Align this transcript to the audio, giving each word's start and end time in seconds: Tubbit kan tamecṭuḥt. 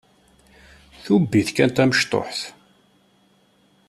Tubbit 1.03 1.49
kan 1.55 1.71
tamecṭuḥt. 1.71 2.41